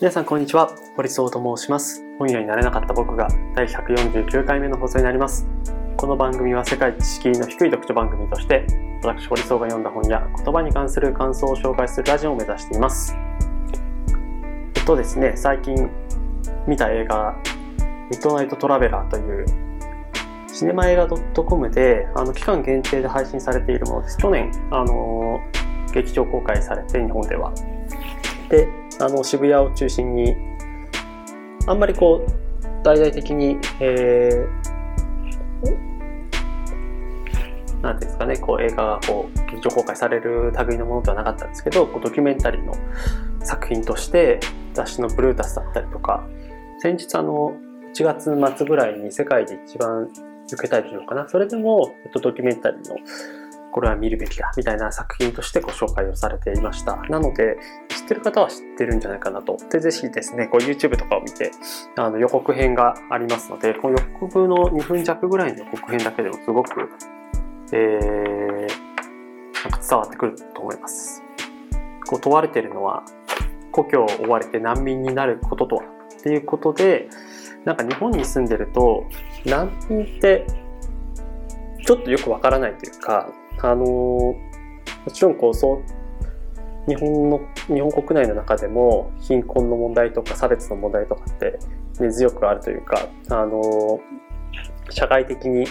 [0.00, 0.74] 皆さんこんにちは。
[0.96, 2.02] 堀総と申します。
[2.18, 5.46] 本屋になれなかった僕が第149回目の放送になります。
[5.96, 8.66] この番組は世界知識の低い読書番組として
[9.04, 13.14] 私堀総が読んだ本や言葉に関する感想を紹介するラジオを目指しています。
[14.74, 15.88] えっとですね最近
[16.66, 17.36] 見た映画
[18.10, 19.46] ミッドナイトトラベラーという
[20.52, 24.18] シネマ映画 .com であの期間限定で配信されているものです。
[24.18, 25.40] 去年あの
[25.92, 27.54] 劇場公開されて日本では。
[28.50, 30.34] であの渋谷を中心に
[31.66, 32.30] あんまりこう
[32.82, 42.72] 大々的に、えー、なんていうんですかねこう映画がこう劇場公開される類のものではなかったんですけどこうドキュメンタリーの
[43.40, 44.40] 作品として
[44.72, 46.26] 雑誌のブルータスだったりとか
[46.78, 47.54] 先日あの
[47.94, 50.08] 1月末ぐらいに世界で一番
[50.50, 52.96] 受けたいというのかなそれでも、えっと、ドキュメンタリーの
[53.74, 56.94] これは見るべきだみたいな作品としてご紹介をされていました。
[57.08, 57.56] なので、
[57.88, 59.56] 知ってる方は知ってるんじゃないかなと。
[59.68, 61.50] で、ぜひですね、こう YouTube とかを見て、
[61.96, 66.88] あの予告編がありますので、この予告の2分弱ぐらいの予告編だけでもすごく、
[67.72, 71.20] えー、なんか伝わってくると思います。
[72.06, 73.02] こう問われてるのは、
[73.72, 77.08] 故郷を追われて難民になることとはっていうことで、
[77.64, 79.04] なんか日本に住んでると、
[79.44, 80.46] 難民って
[81.84, 84.36] ちょっとよくわからないというか、あのも
[85.12, 85.84] ちろんこうそう
[86.86, 91.58] 日本の日本国内の中でも貧困の問題とか差別の問題とかって
[91.98, 94.00] 根強くあるというかあの
[94.90, 95.66] 社会的に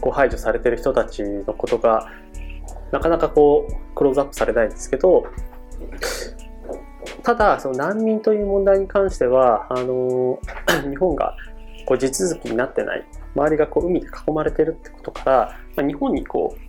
[0.00, 2.10] こう排除されてる人たちのことが
[2.92, 5.26] なかなかこうクローズアップされないんですけど
[7.22, 10.38] ただその難民という問題に関してはあの
[10.88, 11.36] 日本が
[11.84, 13.06] こう地続きになってない。
[13.36, 16.65] 周りがこう海で囲まれてるってことから、まあ、日本にこう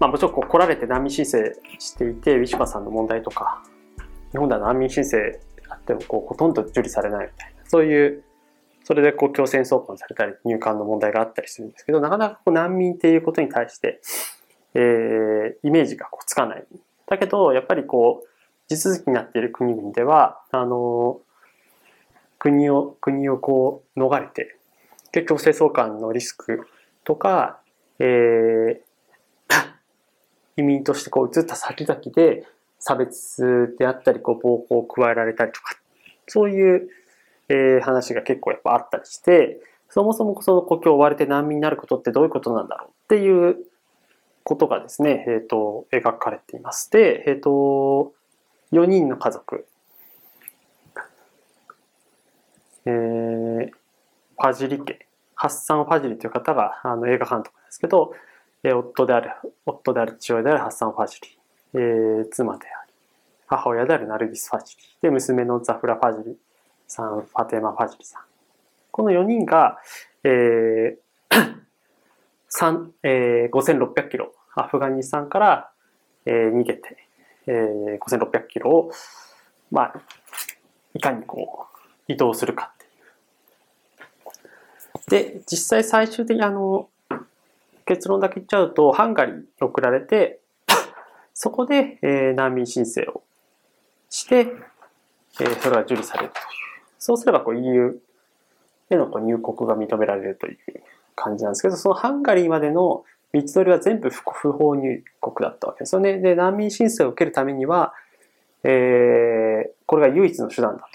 [0.00, 1.38] まあ、もちろんこう来られて難民申請
[1.78, 3.62] していて、ウィシュマさんの問題とか、
[4.32, 5.18] 日本では難民申請
[5.68, 8.24] あってもこうほとんど受理されないみたいな、そういう、
[8.84, 14.00] それでこう強制送還されたり入管の問題があったりするんですけど、なかなかこう難民っていうことに対して、
[14.74, 16.64] えー、イメージがこうつかない。
[17.06, 18.28] だけど、やっぱりこう、
[18.68, 21.20] 地続きになっている国々では、あの、
[22.38, 24.56] 国を、国をこう逃れて、
[25.12, 26.66] で、強制送還のリスク
[27.04, 27.60] とか、
[27.98, 28.80] えー、
[30.56, 32.46] 移民としてこう移った先々で
[32.78, 35.76] 差別であったりこう暴行を加えられたりとか
[36.28, 36.88] そういう、
[37.48, 43.56] えー、話が結構やっぱあったりしてそもそもその故郷を追われて難民になることってどういうことなんだろうっていう
[44.42, 46.90] ことがですね、えーと、描かれています。
[46.90, 48.12] で、えーと、
[48.72, 49.66] 4人の家族、
[52.86, 58.14] えー、ファジリ家ハッサン・ファジリという方があの映画監督ですけど、
[58.64, 59.30] え夫である、
[59.66, 61.38] 夫である父親であるハッサン・ファジリ、
[61.74, 62.92] えー、妻であり、
[63.46, 66.36] 母親であるナルギス・ファジリ、で、娘のザフラ・ファジリ
[66.86, 68.22] さん、ファテマ・ファジリさん。
[68.92, 69.78] この4人が、
[70.22, 70.96] えー、
[73.02, 75.72] えー、5600キロ、アフガニスタンから、
[76.26, 76.96] えー、逃げて、
[77.46, 78.92] えー、5600キロを、
[79.70, 79.94] まあ、
[80.94, 81.66] いかにこ
[82.08, 82.76] う、移動するかっ
[85.08, 85.32] ていう。
[85.34, 86.88] で、実際最終的にあの、
[87.92, 90.40] 結論だけ言っちゃうと、ハンガリーに送られて、
[91.34, 93.22] そこで、えー、難民申請を
[94.08, 94.46] して、
[95.40, 96.44] えー、それが受理されるという。
[96.98, 98.00] そうすればこう EU
[98.90, 100.58] へのこう入国が認められるという
[101.16, 106.18] 感じなんですけど、そのハンガリーまでの道のりは全部不法入国だったわけですよね。
[106.18, 107.94] で、難民申請を受けるためには、
[108.64, 110.88] えー、これが唯一の手段だ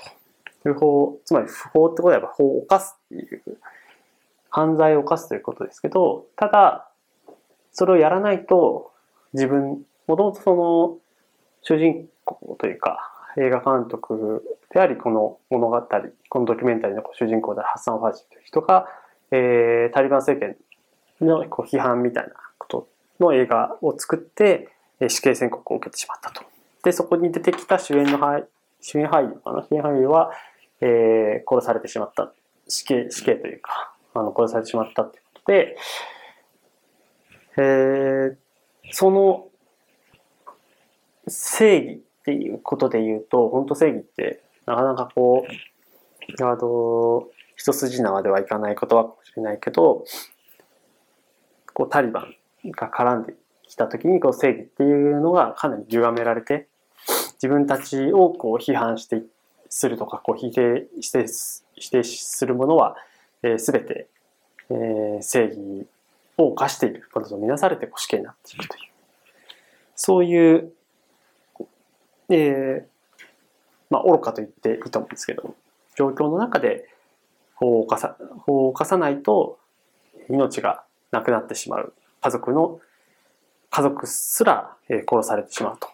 [0.64, 0.74] と。
[0.74, 3.42] 不法、つまり不法ってことはやっぱ法を犯すっていう
[4.50, 6.87] 犯罪を犯すということですけど、ただ、
[7.78, 8.92] それをやらないと、
[9.34, 10.98] 自分、もともとその、
[11.62, 14.44] 主人公というか、映画監督
[14.74, 15.80] であり、この物語、
[16.30, 18.88] このドキュメンタリーの主人公であるハッサン・ファジーという人が、
[19.30, 20.58] えー、タリバン政権
[21.22, 22.88] のこう批判みたいなこと
[23.20, 24.70] の映画を作って、
[25.08, 26.42] 死刑宣告を受けてしまったと。
[26.84, 28.46] で、そこに出てきた主演の俳
[28.82, 29.64] 主演俳優かな？
[29.70, 30.32] 主演俳優は、
[30.82, 32.34] えー、殺されてしまった。
[32.68, 35.78] 死刑、死刑というか、あの殺されてしまったってことで、
[37.58, 38.36] えー、
[38.92, 39.48] その
[41.28, 45.46] 正義っていうことで言うと、本当正義ってなかなかこ
[46.40, 50.06] う、あの、一筋縄ではいかない言葉かもしれないけど、
[51.74, 52.28] こうタリバ
[52.66, 53.34] ンが絡んで
[53.64, 56.68] きた時にこう正義っていうのがかなり歪められて、
[57.34, 59.24] 自分たちをこう批判して
[59.70, 61.26] するとか、こう否定して
[61.76, 62.96] 否定するものは、
[63.42, 64.08] えー、全て、
[64.70, 65.88] えー、正義
[66.38, 68.82] を犯していることとみなされて死刑になっていくという、
[69.96, 70.72] そういう、
[72.30, 72.84] えー、
[73.90, 75.56] まあ、愚かと言っていいと思うんですけど、
[75.96, 76.88] 状況の中で
[77.56, 79.58] 法を犯さ法を犯さないと
[80.30, 81.94] 命がなくなってしまう。
[82.22, 82.80] 家族の、
[83.70, 85.90] 家族すら殺されてしまうと。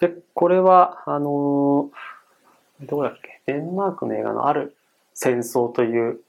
[0.00, 1.90] で、これは、あの、
[2.82, 4.76] どうだっけ、デンマークの映画のある
[5.14, 6.20] 戦争という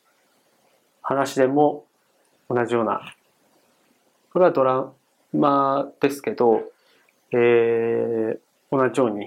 [1.09, 1.85] 話でも
[2.51, 3.15] 同じような、
[4.31, 4.91] これはドラ
[5.33, 6.61] マですけど、
[7.31, 8.37] えー、
[8.71, 9.25] 同じように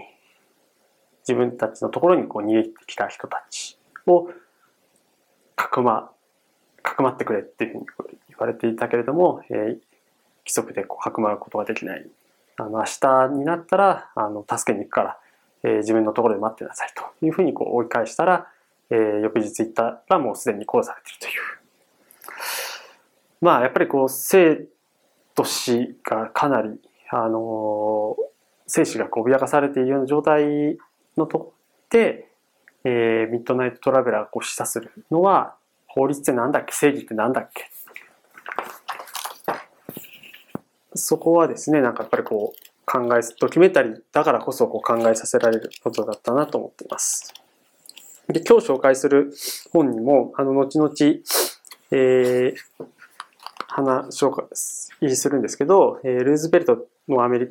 [1.27, 3.77] 自分たちのところにこう逃げてきた人たち
[4.07, 4.29] を
[5.57, 6.13] かくま、
[6.85, 7.79] かくまってくれっていうふう
[8.13, 9.81] に言われていたけれども、えー、規
[10.47, 12.07] 則でこうかくまうことができない。
[12.59, 15.19] あの、明日になったら、あの、助けに行くから、
[15.65, 18.47] えー、自分のところで待ってなさいというふうにこう追い返したら、
[18.91, 21.62] えー、翌日行ったらもうすでに殺されているという。
[23.43, 24.69] まあ、やっぱりこう、生
[25.35, 26.81] と死がかなり、
[27.11, 28.17] あの
[28.67, 30.79] 生死が脅かされているような状態
[31.19, 31.53] のと
[31.91, 32.29] で、
[32.85, 35.57] えー、ミッドナイトトラベラーが示唆するのは、
[35.89, 36.73] 法律ってなんだっけ？
[36.73, 37.71] 正義ってなんだっけ
[40.95, 47.35] そこはですね、なんかやっぱりこう考え、ドキュメンタリーだからこそこう考えさせられることだったなと思っています。
[48.29, 49.33] で、今日紹介する
[49.73, 50.91] 本にも、あの、後々、
[51.91, 52.85] えー、
[53.75, 54.91] 話をす
[55.29, 57.49] るんですけど、えー、ルーズベルトのアメリ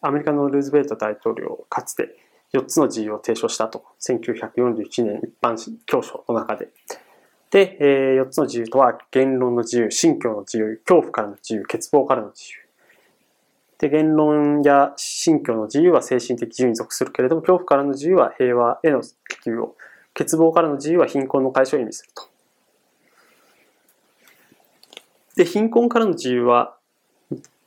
[0.00, 2.16] アメリカのルーズベルト大統領かつて
[2.54, 3.84] 4つの自由を提唱したと。
[4.00, 5.56] 1941年一般
[5.86, 6.68] 教書の中で。
[7.50, 12.64] で、えー、4つの自由とは、言論の自由、信教の自由、恐怖からの自由、欠乏からの自由。
[13.78, 19.10] で、言論や信教の自由は精神的自由に属するけれども、恐怖からの自由は平和への希
[19.44, 19.76] 求を、
[20.14, 22.33] 欠乏からの自由は貧困の解消を意味すると。
[25.36, 26.76] で、貧困からの自由は、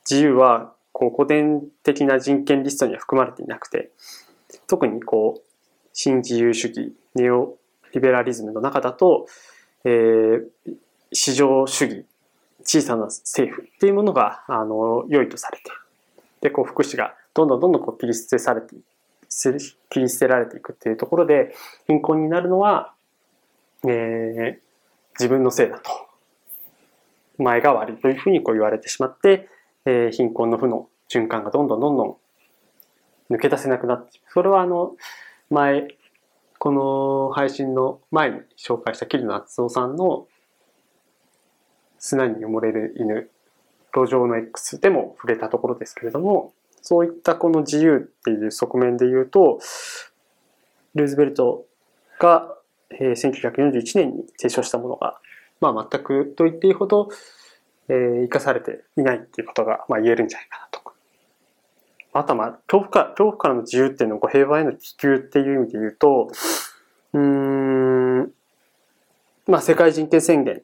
[0.08, 3.90] 自由は、こう、古典的な人権リストには含まれていなくて、
[4.66, 5.42] 特にこう、
[5.92, 7.56] 新自由主義、ネオ
[7.92, 9.26] リベラリズムの中だと、
[9.84, 10.48] えー、
[11.12, 12.06] 市場主義、
[12.62, 15.64] 小さな政府っていうものが、あの、良いとされて、
[16.40, 18.74] で、こう、福祉がどんどんどんどんこう切り捨てされて、
[19.28, 21.54] 切り捨てられていくっていうところで、
[21.86, 22.94] 貧困になるのは、
[23.84, 24.58] えー、
[25.18, 26.07] 自分のせいだと。
[27.38, 29.48] 前が悪いというふうにこう言われてしまって、
[29.84, 32.16] えー、貧困の負の循環がどんどんどんどん
[33.34, 34.96] 抜け出せなくなって、それはあの、
[35.50, 35.88] 前、
[36.58, 40.26] この配信の前に紹介した桐野敦夫さんの
[41.98, 43.30] 砂に埋もれる犬、
[43.94, 46.52] 路上の X でも触れたところですけれども、
[46.82, 49.60] そういったこの自由っていう側面で言うと、
[50.94, 51.66] ルーズベルト
[52.18, 52.54] が
[52.92, 55.20] 1941年に提唱したものが、
[55.60, 57.08] まあ全くと言っていいほど、
[57.88, 60.78] えー、生かされていないっていうことが、まあ、言えるんじゃないかなと。
[62.12, 66.30] あとはまあ、恐怖か恐怖からの自由っていうのを平和への希求っていう意味で言うと、
[67.12, 68.32] うん、
[69.46, 70.62] まあ、世界人権宣言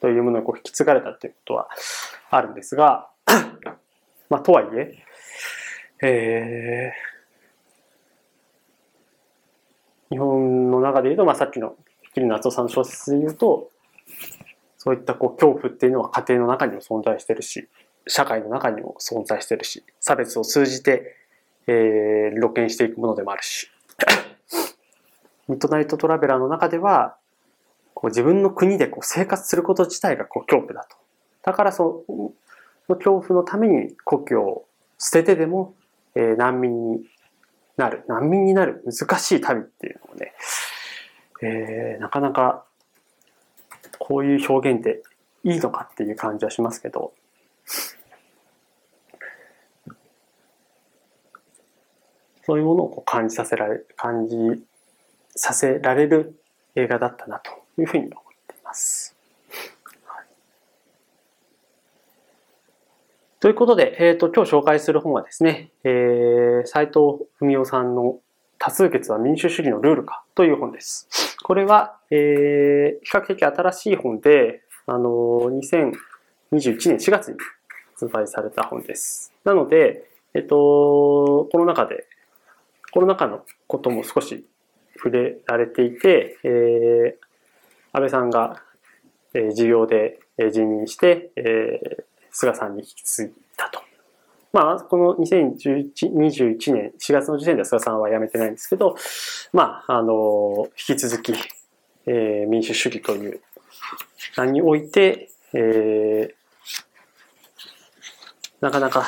[0.00, 1.68] というものをこう引き継がれたっていうことは
[2.30, 3.08] あるんですが、
[4.28, 5.04] まあ、とはいえ、
[6.02, 11.76] えー、日本の中で言うと、まあ、さっきの
[12.14, 13.70] 桐野夏夫さんの小説で言うと、
[14.86, 17.66] そういったこう恐怖っていうのは家庭の中にも存在してるし、
[18.06, 21.16] 社会の中にも存在してるし、差別を通じて、
[21.66, 23.68] えー、露見していくものでもあるし、
[25.48, 27.16] ミッドナイトトラベラーの中では、
[27.94, 30.96] こう自分の国でこう生活すること自体がこう恐怖だと。
[31.42, 34.68] だからその恐怖のために故郷を
[34.98, 35.74] 捨ててでも、
[36.14, 37.04] えー、難民に
[37.76, 38.04] なる。
[38.06, 40.32] 難民になる難しい旅っていうのをね、
[41.42, 42.66] えー、なかなか
[43.98, 45.02] こういう表現で
[45.44, 47.12] いいのかっていう感じはしますけど、
[52.44, 54.36] そういうものを感じさせられ、感じ
[55.34, 56.40] させられる
[56.76, 57.50] 映画だったなと
[57.80, 58.14] いうふうに思っ
[58.46, 59.16] ています。
[63.38, 68.18] ということで、えっ、ー、と、今日紹介する本はですね、えー、斉藤文夫さんの
[68.58, 71.08] 多数決は民主主義のルールかという本です。
[71.42, 75.08] これは、えー、比較的新しい本で、あの、
[75.50, 75.90] 2021
[76.52, 77.38] 年4月に
[77.94, 79.32] 発売された本です。
[79.44, 82.06] なので、えっと、この中で
[82.92, 84.46] コロナ禍のことも少し
[84.96, 87.26] 触れられていて、えー、
[87.92, 88.62] 安倍さんが、
[89.34, 90.18] えー、授業で
[90.52, 93.80] 辞任して、えー、菅さんに引き継いだと。
[94.56, 98.96] まあ、この2021年4月の時点では菅さんは辞めてないんですけど、
[99.52, 101.34] まあ、あの、引き続き、
[102.06, 103.42] えー、民主主義という
[104.34, 106.34] 何において、えー、
[108.62, 109.02] なかなか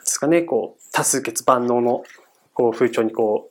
[0.00, 2.04] ですかね、こう、多数決万能の、
[2.52, 3.50] こう、風潮にこ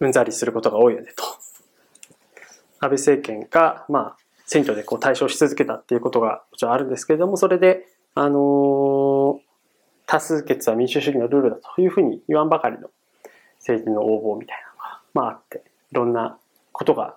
[0.00, 1.22] う、うんざりすることが多いよねと。
[2.80, 4.16] 安倍政権が、まあ、
[4.52, 9.40] 選挙でこう対象し続けたっていうことがもちろんあるんですけれども、それで、あの、
[10.06, 12.90] 多数決は民主主義のルールだというふうに言わんばかりの
[13.60, 16.36] 政治の応募みたいなのが、まああって、いろんな
[16.72, 17.16] ことが、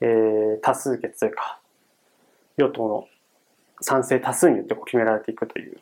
[0.00, 1.60] えー、多数決というか、
[2.56, 3.06] 与党の
[3.82, 5.78] 賛成多数によってこう決められていくという。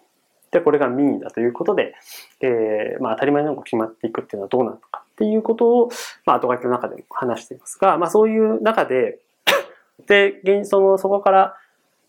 [0.51, 1.95] で、これが民意だということで、
[2.41, 5.89] えー、まあ当たり前のよう決まっていくっていうのはどうなのかっていうことを、
[6.27, 9.21] まあ後書きの中でも話していますが、まあそういう中で、
[10.07, 11.57] で、現その、そこから、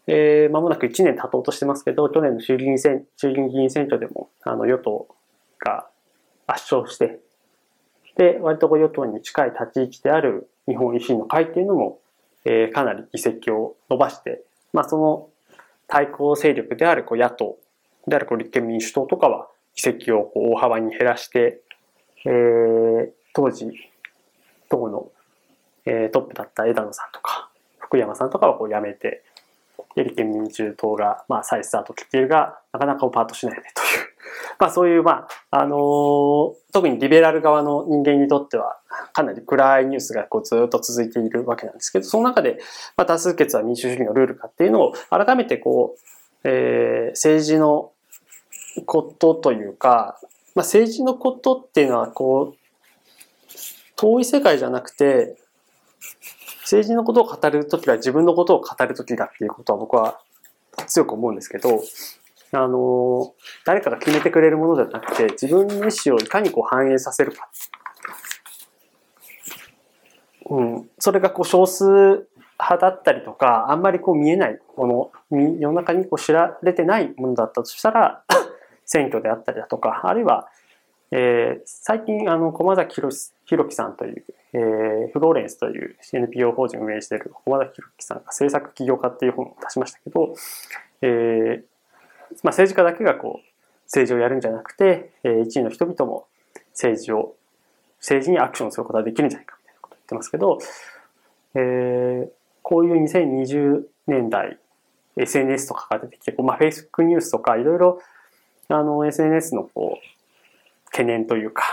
[0.08, 5.08] えー、間もなく1年経とうとしてますけど、去年の衆議院選、衆議院議員選挙でも、あの、与党
[5.60, 5.88] が
[6.48, 7.20] 圧勝して、
[8.16, 12.00] で、割と与党に近い立ち位置である日本維新の会っていうのも、
[12.46, 14.44] えー、かなり議席を伸ばして、
[14.74, 15.30] まあその
[15.88, 17.58] 対抗勢力であるこう野党
[18.08, 21.62] であるこう立憲民主党とかは議席をこう大幅に減らして、
[22.26, 23.68] えー、当時、
[24.70, 25.12] 党の、
[25.86, 27.49] えー、トップだった枝野さんとか、
[27.90, 29.24] 福山さんとかはこう辞めて、
[29.96, 34.10] 立憲民主党が、まあ、再スタート切っているが、なかなかパートしないねという。
[34.60, 38.78] まあ、そういう、まあ、あのー、特にリベラル側の人間にとっては、
[39.12, 42.60] かなり暗いニュースがこうずっと続いているわけなんですけど、その中で、
[42.96, 47.92] まあ、多数決は民主主義のルールかっていうのを、改めてこう、えー、政治の
[48.86, 50.20] ことというか、
[50.54, 52.60] まあ、政治のことっていうのは、こう、
[53.96, 55.36] 遠い世界じゃなくて、
[56.70, 60.20] 政治のことを語るときは自分のことを語るときだっていうことは僕は
[60.86, 61.82] 強く思うんですけど、
[62.52, 63.34] あの、
[63.66, 67.50] 誰かが決めてくれるものじゃなくて、自分の意思をいかにこう反映させるか。
[70.52, 70.90] うん。
[71.00, 72.28] それがこう少数
[72.60, 78.24] 派だったりとか、あんまりこう見えないもの、世の中にこう知られてないものだったとしたら、
[78.86, 80.50] 選挙であったりだとか、あるいは、
[81.12, 84.24] えー、最近、あの、駒崎弘樹さんという、
[84.54, 90.36] えー、フローレンスという NPO 法人を運営している駒崎弘樹さんが政策起業家っていう本を出しましたけど、
[91.02, 91.64] えー、
[92.44, 93.48] まあ、政治家だけがこう、
[93.86, 96.28] 政治をやるんじゃなくて、えー、一位の人々も
[96.74, 97.36] 政治を、
[98.00, 100.60] 政治にアクションすることができるんじゃないかみたいなことを言ってますけど、
[101.56, 102.30] えー、
[102.62, 104.60] こういう2020年代、
[105.18, 108.00] SNS とかが出てきて、こうまあ、Facebook ニュースとかいろいろ
[108.70, 110.19] あの SNS のこう
[110.92, 111.64] 懸念というか、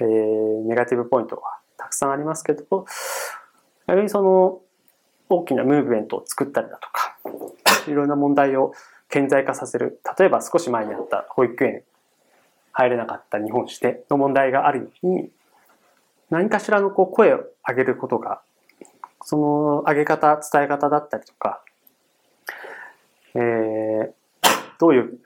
[0.00, 1.42] えー、ネガティブポイントが
[1.76, 2.86] たくさんありますけど、
[3.86, 4.60] やはりその
[5.28, 7.16] 大きなムーブメントを作ったりだとか、
[7.88, 8.72] いろんな問題を
[9.08, 10.00] 顕在化させる。
[10.18, 11.82] 例えば少し前にあった保育園
[12.72, 15.30] 入れなかった日本史での問題があるように、
[16.30, 18.40] 何かしらのこう声を上げることが、
[19.22, 21.62] その上げ方、伝え方だったりとか、
[23.34, 24.12] えー、
[24.78, 25.18] どういう、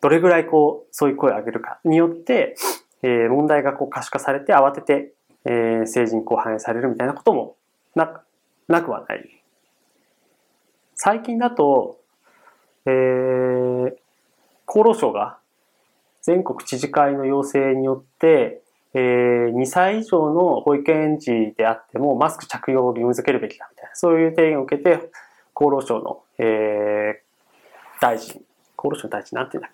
[0.00, 2.56] どれぐらいこう、そういう声を上げるかによって、
[3.02, 5.12] えー、問題がこう可視化されて慌てて、
[5.44, 7.56] えー、政治にこう反映されるみたいなことも
[7.94, 8.22] な
[8.68, 9.42] なくはない。
[10.94, 12.00] 最近だと、
[12.86, 13.92] えー、
[14.66, 15.38] 厚労省が
[16.22, 18.62] 全国知事会の要請によって、
[18.94, 25.10] えー、2歳以上の保育園児であってもマスク着用を義務付けるべきだみたいな、そういう提言を受けて、
[25.54, 28.42] 厚労省の、えー、大臣、
[28.76, 29.70] 厚労省大臣なんて言うんだっ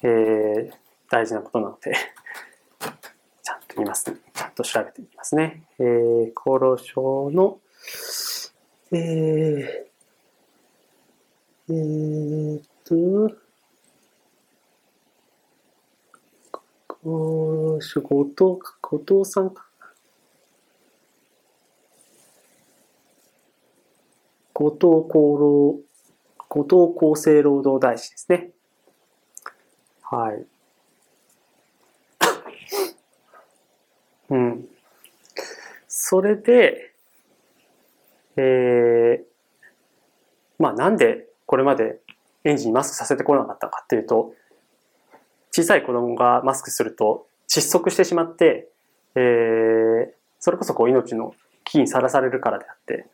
[0.00, 0.72] けな、 えー、
[1.10, 1.94] 大事なことなので
[3.42, 4.18] ちゃんと言いますね。
[4.34, 5.64] ちゃんと調べていきますね。
[5.78, 7.60] えー、厚労省の、
[8.92, 9.88] えー、
[11.70, 13.36] えー、っと、
[16.86, 19.68] こう、後藤、後藤さんか。
[24.54, 25.80] 後藤厚労、
[26.48, 26.76] 後藤
[27.14, 28.50] 厚生労働大臣ですね。
[30.02, 30.46] はい。
[34.30, 34.68] うん。
[35.86, 36.94] それで、
[38.36, 39.24] えー、
[40.58, 42.00] まあなんでこれまで
[42.44, 44.34] 園児にマスクさせてこなかったかっていうと、
[45.50, 48.68] 小さい子供がマスクすると窒息してしまって、
[49.14, 53.06] えー、それこそこう命の危機にさらされるからであって、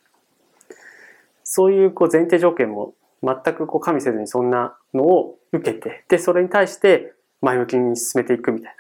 [1.43, 8.77] そういうこう前提条件も全くこう加味せずにそんなのを受けて、で、それに対して前向きに進めていくみたいな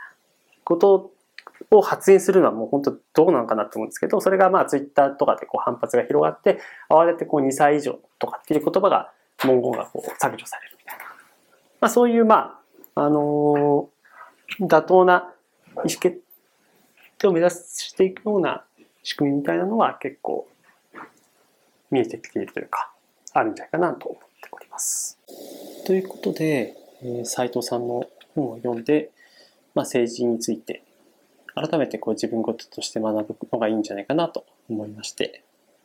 [0.64, 1.12] こと
[1.70, 6.60] を発言するのはもう本当どうなのかなと思うんですけど、それがまあツイッターとかでこう反発が広がって、
[6.90, 11.04] 慌ててこう2歳以上とかっていう言葉が文言がこう削除されるみたいな。
[11.80, 12.60] まあ、そういう、ま
[12.94, 15.32] あ、あのー、妥当な
[15.76, 16.20] 意思決
[17.18, 18.64] 定を目指していくような
[19.02, 20.48] 仕組みみたいなのは結構
[21.90, 22.90] 見えてきているというか、
[23.32, 24.23] あるんじゃないかなと思っており
[24.74, 25.18] ます。
[25.86, 29.10] ということで、え、斉藤さんの本を読んで、
[29.74, 30.82] まあ、政治について
[31.54, 35.44] 改めてこう自分事として学ぶのがいいんじゃないかなと思いまして、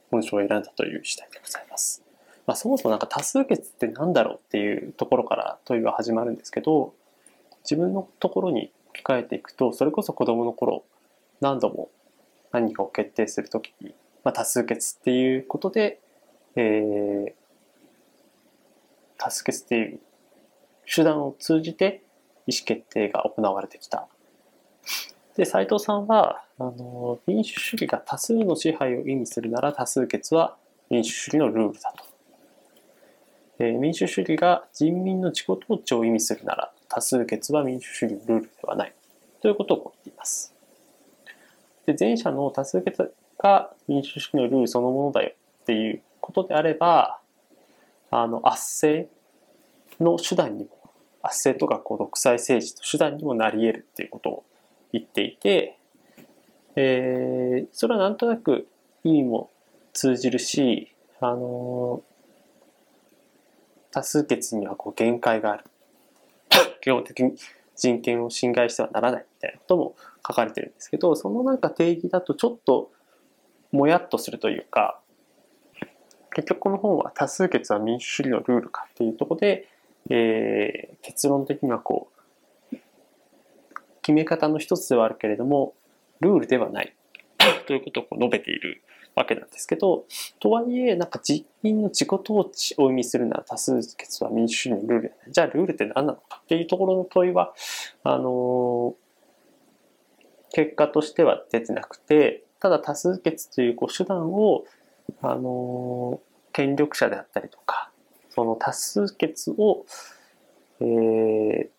[0.10, 2.04] 本書を選んだという次第でございます。
[2.48, 6.94] まあ、そもそもなんか多数決って何だろうっていうところから問いは始まるんですけど、
[7.64, 10.84] 自分のところに置き換えていくと、それこそ子供の頃、
[11.42, 11.90] 何度も
[12.52, 13.94] 何かを決定するときに、
[14.24, 16.00] まあ、多数決っていうことで、
[16.56, 17.34] えー、
[19.20, 20.00] 多数決っていう
[20.86, 22.02] 手段を通じて
[22.48, 24.08] 意思決定が行われてきた。
[25.36, 30.58] で、斉藤さんは、あの、民主主義が多数の支配を意味するなら多数決は
[30.90, 32.04] 民主主義のルールだと。
[33.60, 38.94] え民主主義が人民の自己統治を意味するなら多数決は民主主義のルールではない。
[39.42, 40.54] ということを言っています。
[41.86, 47.20] で、前者の多数決が民主主義のルールそのものだよっていうことであれば、
[48.12, 49.10] あの、圧政
[50.00, 50.70] の手段にも、
[51.22, 54.44] 圧政とかこう独裁政治の手段にもなり得るっていうことを
[54.92, 55.78] 言っていて、
[56.76, 58.68] えー、それはなんとなく
[59.04, 59.50] 意味も
[59.94, 62.02] 通じるし、あの
[63.92, 65.66] 多数決にはこう限界がある。
[66.82, 67.36] 基本的に
[67.76, 72.92] 人権を侵害してはならないみたいなことも書かれてるんですけど、そのなんか定義だとちょっと
[73.72, 75.00] もやっとするというか、
[76.34, 79.68] 結局この本は多数決は民主主義のルールかっていうところで、
[80.10, 82.12] えー、結論的にはこ
[82.72, 82.78] う、
[84.02, 85.74] 決め方の一つではあるけれども、
[86.20, 86.96] ルールではない
[87.68, 88.82] ということを述べている
[89.16, 90.06] わけなんですけど、
[90.40, 97.54] とはいえ、なんか人民の自己統治を意味するなら多数決は民主主義のルールじゃあルールって何なのかっていうところの問いは、
[98.04, 104.66] あのー、結果としては出てなくて、ただ多数決というこう手段を、
[105.22, 107.92] あの、権力者であったりとか、
[108.30, 109.86] その多数決を、
[110.82, 111.70] えー、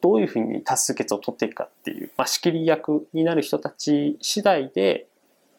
[0.00, 5.06] どういうふうに多数決を取っていくかっていう、まあ、仕切り役になる人たち次第で、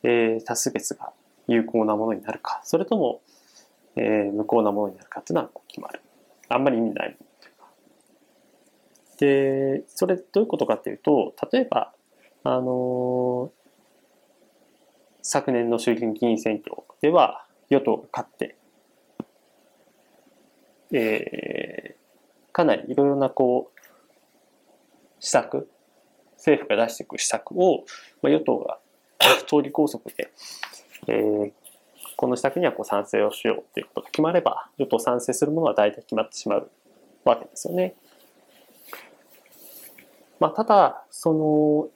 [0.03, 1.13] えー、多数決が
[1.47, 3.21] 有効なものになるか、それとも、
[3.95, 6.01] えー、無効なものになるかっていうのは決まる。
[6.49, 7.17] あんまり意味ない
[9.21, 11.93] で、それどういうことかっていうと、例えば、
[12.43, 13.51] あの、
[15.21, 18.55] 昨年の衆議院議員選挙では与党が勝って、
[20.91, 23.79] えー、かなりいろいろなこう、
[25.19, 25.69] 施策、
[26.37, 27.85] 政府が出していく施策を、
[28.21, 28.79] まあ、与党が
[29.47, 30.31] 総理拘束で、
[31.07, 31.51] えー、
[32.17, 36.69] この施策にはこう賛成をしようということが決まれば、与党賛成するものは大体決まってしまう
[37.23, 37.95] わけですよね。
[40.39, 41.89] まあ、ただ、その、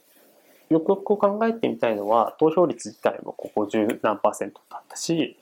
[0.69, 5.37] よくよく考えてみたいのは、投票率自体もここ十何パーセントだったし、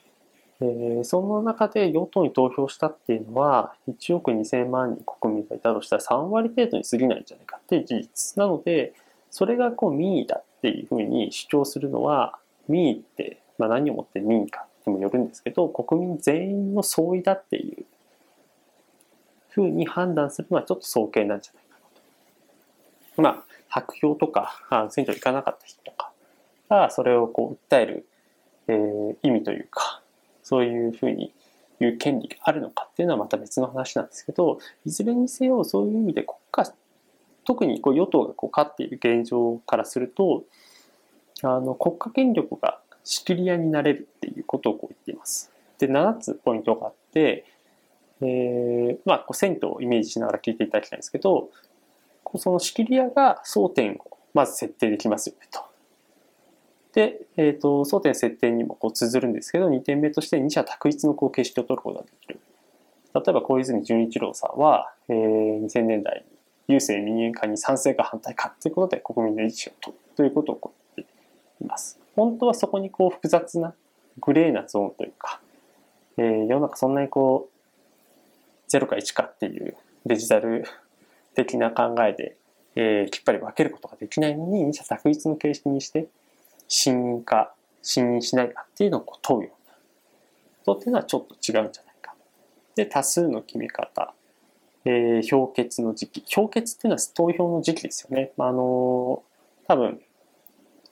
[0.62, 8.38] えー、その中で与党に投票したっていうのは、1億2000万人国民がいたとしたら3割程度に過ぎないんじゃないかっていう事実。
[8.38, 8.93] なので、
[9.29, 17.86] それがこう民意だっていうふうに主張するのは、民意って、まあ、何をもって民意かにもよるんですけど、国民全員の総意だっていう
[19.49, 21.62] ふうに判断するのはちょっと早計なんじゃないか。
[23.17, 26.12] まあ、白票とか、選挙行かなかった人とか
[26.69, 28.08] が、それをこう訴える、
[28.67, 30.02] えー、意味というか、
[30.41, 31.34] そういうふうに
[31.80, 36.73] 言う権利があるのかっていうのはまた別の話なんですけど、いずれにせよそういう意味で国家、
[37.45, 40.43] 特にこう与党がこう勝っている現状からすると、
[41.41, 45.52] あの国家権力が仕切り屋になれるっていうことをこう言っています。
[45.78, 47.45] で、7つポイントがあって、
[48.21, 51.49] えー、まあ、こう選挙をイメージしながら聞いていただきたいんですけど、
[52.36, 55.62] その仕切り屋が争点をまず設定できますよねと。
[56.93, 62.39] で、えっ、ー、と、争点設定にもこう綴るんですけど、2点目として二者択一のこう形式を取ることができる。
[63.13, 66.25] 例えば小泉純一郎さんは、えー、2000年代
[66.67, 71.99] に郵政民営化に賛成か反対かということで国民の意思を取るということをこっています。
[72.15, 73.73] 本当はそこにこう複雑な
[74.19, 75.41] グレーなゾーンというか、
[76.17, 80.65] えー、世の中そんなにこう0か1かっていうデジタル
[81.34, 82.38] 的な考えで、
[82.76, 86.08] えー、きっぱり分けることができないのに二者択一の形式にして
[86.67, 89.76] 信任か信任しないかっていうのを問うような
[90.65, 92.15] ことっていうのはちょっと違うんじゃないか。
[92.76, 94.13] で、多数の決め方。
[94.86, 96.24] えー、評決の時期。
[96.26, 98.32] 評決っていうのは投票の時期ですよね。
[98.38, 99.24] まあ、あの
[99.67, 100.02] 多分、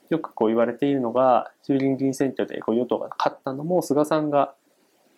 [0.10, 4.54] よくこう言われているのが、衆議院議員選挙でこう与党が勝ったのも、菅さんが、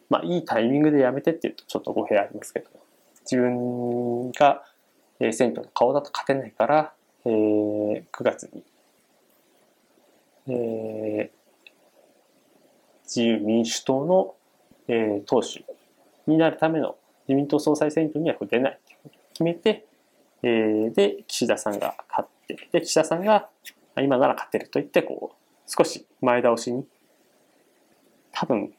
[0.09, 2.69] まあ、いいタイミングで辞めてっていうとちょっと語弊ありますけど、
[3.29, 4.63] 自分が
[5.27, 6.93] え選挙の顔だと勝てないから、
[7.25, 8.63] えー、9月に
[10.47, 11.29] えー、
[13.05, 14.35] 自由民主党の、
[14.87, 15.65] えー、党首
[16.27, 19.85] になるための自民党総裁選挙には出ないと決めて、
[20.41, 23.49] えー、で、岸田さんが勝って、で、岸田さんが
[23.97, 26.85] 今なら勝てると言って、こう、少し前倒しに、
[28.33, 28.73] 多分、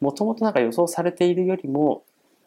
[0.00, 2.04] もともとなんか予想されているよりも、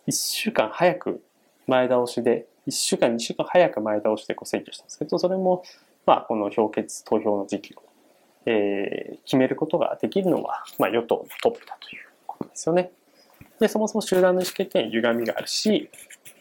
[0.08, 1.24] 1週間早く
[1.66, 5.64] 前倒しで、1週間、2週間早く前倒しでこう選挙したんですけど、それも、
[6.06, 7.82] まあ、この評決、投票の時期を、
[8.46, 12.92] えー、決めることができるのは、まあ、与党のトップだということですよね。
[13.60, 15.90] で、そもそも集団の意思決定に歪みがあるし、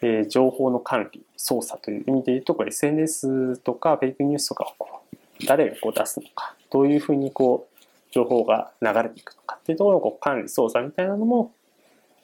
[0.02, 7.76] えー、情報の管理、操作という意味で言うと、これ SNS とかフェイクニュースとかをこう誰がこう出すのか、どういうふうにこう
[8.12, 11.52] 情報が流れていくのかっていうところのこう管理、操作みたいなのも、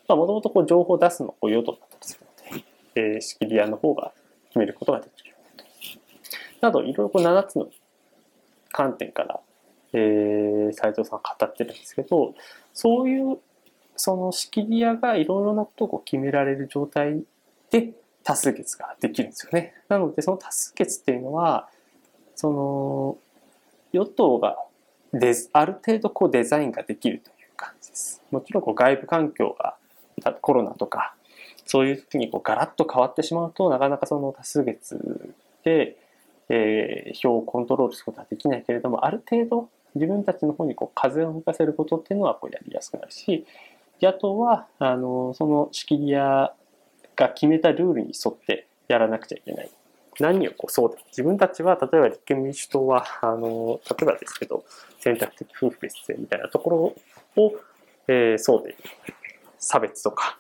[0.08, 1.91] もともと情報を出すのを与党だっ、
[2.94, 4.12] えー、仕切り屋の方が
[4.48, 5.32] 決めることができる
[6.60, 7.68] など、いろいろこう7つの
[8.70, 9.40] 観点から、
[9.92, 12.34] えー、斉藤さんは語ってるんですけど、
[12.72, 13.38] そういう
[13.96, 17.22] その仕切り屋がいろいろなことを決められる状態
[17.70, 17.90] で
[18.24, 19.74] 多数決ができるんですよね。
[19.88, 21.68] なのでその多数決っていうのは
[22.36, 23.18] その
[23.92, 24.56] 与党が
[25.12, 28.22] デある程度こうデザインができるという感じです。
[28.30, 29.76] もちろんこう外部環境が
[30.40, 31.14] コロナとか
[31.64, 35.96] そういう時にこうガラッと変わってしまうとなかなかその多数決で、
[36.48, 43.44] えー、票をコントロールすることはできないけれどもある程度自分たちの方にこう風を向かせることっていうのはこうやりやすくなるし
[44.00, 46.52] 野党はあのその仕切り屋
[47.14, 49.70] が決めたルールに沿ってやらなくちゃいけない。
[50.20, 54.62] 何をこうそうだ自分たちは例えば立憲民主党はあの例えばですけど
[55.00, 56.70] 選択的夫婦別姓みたいなとこ
[57.36, 57.54] ろを、
[58.08, 58.76] えー、そうで
[59.58, 60.38] 差別とか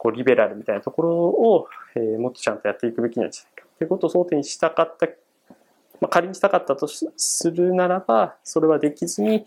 [0.00, 5.06] こうリベラルみたいなところを、えー、もっとちゃんとやっていくべきなんじゃないかということを争点にしたかった、
[6.00, 9.44] まあ、仮にしたかったとするならばそれはできずに、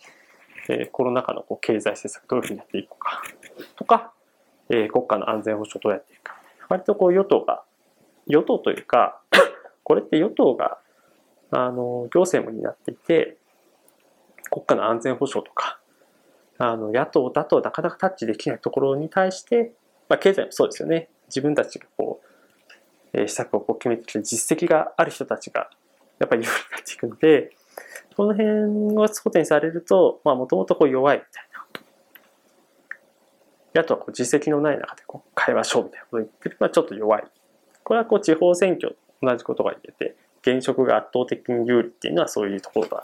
[0.70, 3.24] えー、コロナ禍のこう経済政策どういうふうにやっていくか
[3.76, 4.13] とか、
[4.70, 6.36] えー、国家の安全保障どうやっていくか。
[6.70, 7.63] 割とこう与党が、
[8.28, 9.22] 与党というか、
[9.84, 10.80] これって与党が、
[11.52, 13.38] あの、行政も担っていて、
[14.50, 15.80] 国家の安全保障とか、
[16.58, 19.74] あの、野党だとなかなかタッチできないところに対して、
[20.13, 21.10] まあ、経済もそうですよね。
[21.28, 22.28] 自分たちがこう、
[23.13, 25.71] えー、施策をこう決めてきて実績がある人たちが、
[26.19, 27.52] やっぱり有利になっていくので、
[28.15, 31.47] この辺が争点にされると、まあ、もともとこう弱いみたい
[33.73, 37.23] なあとはこう実績のない中でこう会話しようみたいなことを言ってるのはちょっと弱い。
[37.84, 43.04] これはこう地方選挙と同じことが言えて、現職が圧倒的に有利っていうのはそういうところが、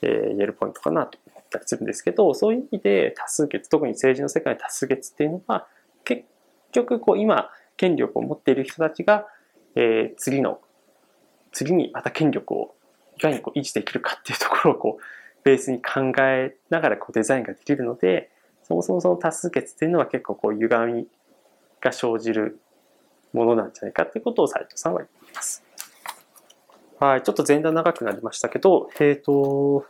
[0.00, 5.66] えー、言えるポイントかなと思ったりするんですけど、そういう意味で多数決、特に政治の世界で多数決っていうのは、
[6.04, 6.24] 結
[6.72, 9.26] 局こう今権力を持っている人たちが、
[9.74, 10.60] えー、次の、
[11.52, 12.74] 次にまた権力を
[13.16, 15.02] いかにこう維持できるかっていうところをこう
[15.44, 18.30] ベースに考えながらこうデザインができるので、
[18.62, 21.06] そもそもその多数決っていうのは結構こう歪み
[21.80, 22.60] が生じる
[23.32, 25.62] ものなんじゃないかっていうことを斉藤さんは言っています。
[27.00, 29.86] はい、ちょっと前段長くなりましたけど、えっ、ー、と、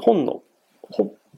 [0.00, 0.42] 本の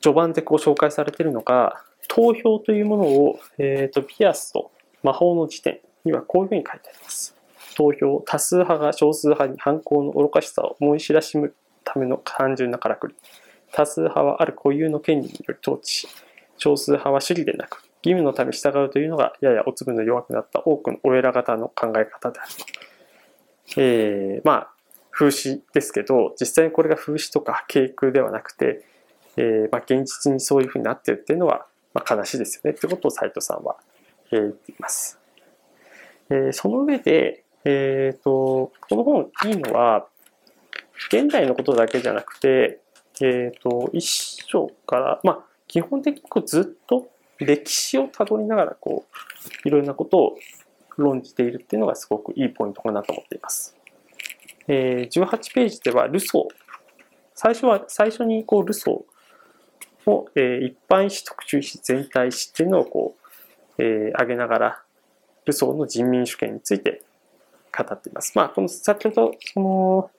[0.00, 4.70] 序盤でこう紹介されているのが、投票というものを、え、ー、と、ピアスと
[5.02, 7.36] 魔法の辞典にはこういうふうに書いてあります。
[7.76, 13.14] 投票、多数派が少数派に犯行の愚かしさを思い知らしむための単純なからくり。
[13.72, 16.08] 多数派はある固有の権利により統治し、
[16.56, 22.64] 少数派は主義でなく、義務のため従うというのが、ややお粒の弱くなった多くのお偉方の考え方であると。
[23.76, 24.70] えー、まあ、
[25.10, 28.84] 風刺ですけど、実際にこれが風刺とか軽空ではなくて、
[29.36, 33.76] えー、まあ、現実にそういうふうになってるっていうのは、まあ、悲しいですよねってことを斉藤さんは、
[34.32, 35.18] えー、言っています。
[36.30, 40.06] えー、その上で、えっ、ー、と、この本いいのは、
[41.12, 42.80] 現代のことだけじゃなくて、
[43.20, 44.04] えっ、と、一
[44.46, 49.04] 章から、まあ、基本的にこうずっと歴史をたどりながら、こ
[49.64, 50.38] う、いろんなことを
[50.96, 53.76] 論じているっていうのがすごくいいポイントかなと思っています。
[54.66, 56.54] えー、18ページでは、ルソー。
[57.34, 59.07] 最初は、最初にこう、ルソー
[60.08, 63.16] を、えー、一般史、特殊史、全体史っていうのをこ
[63.78, 64.82] う、えー、挙げながら、
[65.44, 67.02] ルソーの人民主権について
[67.76, 68.32] 語っています。
[68.34, 70.10] まあ、この先ほど、その、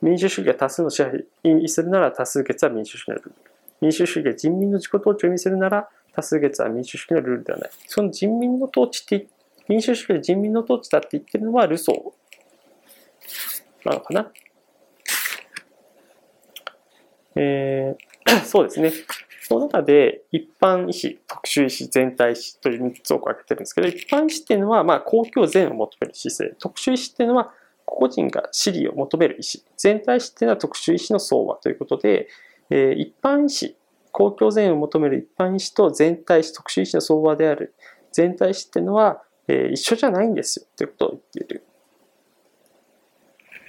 [0.00, 3.34] 民主主義が多数の支配意味するなら多数決は民主主義のルール。
[3.80, 7.70] 民主主義が人民の自己統治を意味するなら多数決は民主主義のルールではない。
[7.86, 9.26] その人民の統治って、
[9.68, 14.30] 民主主義で人民の統治だって言ってるのはルソーなのかな。
[17.34, 18.07] えー、
[18.44, 18.92] そうですね。
[19.42, 26.56] その中で一般医師、特殊医師、全体医師という3つを分けてるんですけど、一般医師っていうのは、まあ、公共善を求める姿勢。
[26.58, 27.52] 特殊医師っていうのは、
[27.86, 32.28] 個人が私利を求める意思、全体意思っていうのは特殊意思の相和ということで、
[32.70, 33.74] えー、一般意思
[34.12, 37.74] 公共善を求める一般意思と全体意思、特殊意思の相場である
[38.12, 41.64] 全体意思っていうのは、えー、一緒じゃないんですよっていうことを言っている。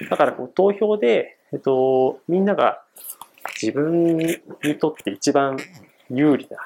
[0.10, 2.84] だからこう投票で、えっと、みんなが
[3.62, 4.40] 自分に
[4.80, 5.58] とって一番
[6.10, 6.58] 有利な、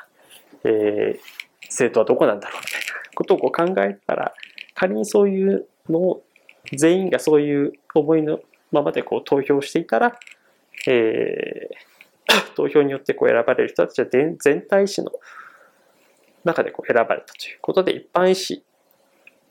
[0.63, 4.33] えー、政党はどこなんだろうみたいなことをこう考えたら、
[4.73, 6.23] 仮にそういうのを
[6.71, 8.39] 全員がそういう思いの
[8.71, 10.17] ままでこう投票していたら、
[10.87, 15.11] えー、 投票によってこう選ばれる人たちは全体意思の
[16.43, 18.63] 中でこう選ばれたということで、一般意思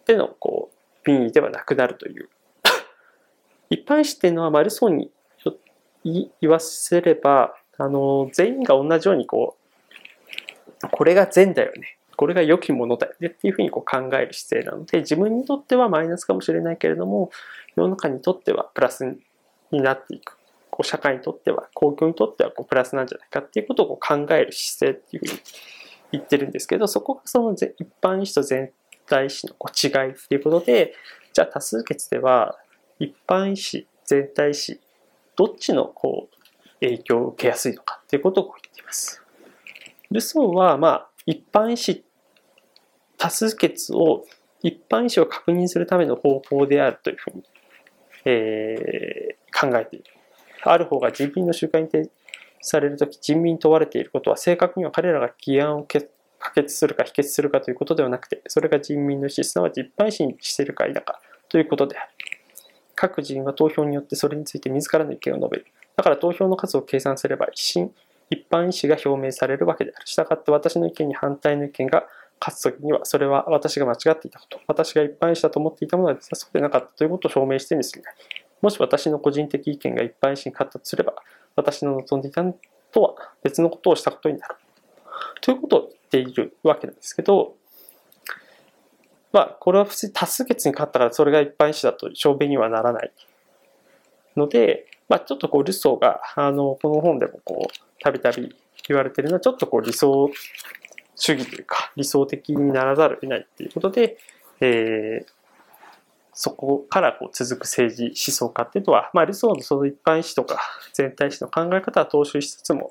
[0.06, 0.70] でのこ
[1.04, 2.28] う民意ではなくなるという。
[3.70, 5.10] 一般意思っていうのは、マルソンに
[6.04, 9.56] 言わせれば、あの、全員が同じようにこ
[10.82, 11.98] う、これが善だよね。
[12.16, 17.30] これが良きものだよねっていうふうにこう考える姿勢なので、自分にとってはマイナスかもしれないけれども、
[17.76, 19.16] 世の中にとってはプラス
[19.70, 20.36] になっていく。
[20.70, 25.40] こう社会にとっては、公共にとってはこうプラスなんじゃないかっていうことをこう考える姿勢っていうふうに
[26.12, 27.66] 言ってるんですけど、そこがその一
[28.00, 28.72] 般意思と全
[29.06, 30.94] 体意思のこう違いっていうことで、
[31.32, 32.58] じゃあ多数決では
[32.98, 34.78] 一般意思、全体意思、
[35.36, 36.42] どっちのこう
[36.80, 39.22] 影響を受けやすいのかっていうことを言っています。
[40.10, 42.02] ルソーは、まあ、一般意思、
[43.16, 44.26] 多数決を、
[44.62, 47.42] 一般意思を確認するための方法であるというふうに、
[48.24, 50.04] えー、考えている。
[50.64, 52.08] ある方が人民の集会に提
[52.60, 55.86] されるとき、人民に問われていることは、正確には彼らが議案を
[56.38, 62.08] 可決するか否決するかということではなくて、それが人民の意思、すなわち一般意思にしているか否かということである。
[63.02, 65.66] 各人は投票によってそれについて自らの意見を述べる。
[65.96, 67.90] だから投票の数を計算すれば一心、
[68.30, 70.06] 一般意思が表明されるわけである。
[70.06, 72.04] したがって私の意見に反対の意見が
[72.40, 78.04] 勝つときには、それは私が間違っていたこと、私が一般意思だと思っていたものは実はそうでなかったということを証明してみせる。
[78.60, 81.14] もし私の個人的意見が一般意思に勝ったとすれば、
[81.56, 82.44] 私の望んでいた
[82.92, 84.54] とは別のことをしたことになる。
[85.40, 87.56] ということを言っているわけなんですけど、
[89.32, 93.12] まあ、これは普通に多数決に勝ったからそれが一般意思だと証明にはならない
[94.36, 98.54] ので、まあ、ちょっとこうルソーがあのこの本でもこうたびたび
[98.88, 100.30] 言われてるのはちょっとこう理想
[101.14, 104.18] 主義というか理想的にならざるを得ないっていうことで、
[104.60, 105.26] えー、
[106.32, 110.60] そこからこう続く政治思想家っていうのは、まあ、ルソーのその一般意思とか
[110.92, 112.90] 全体意思の考え方は踏襲しつつも